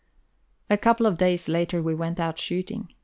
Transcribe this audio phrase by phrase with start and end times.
[0.67, 2.91] A couple of days later, we went out shooting.